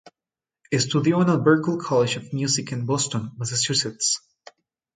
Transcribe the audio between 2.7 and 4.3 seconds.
en Boston, Massachusetts.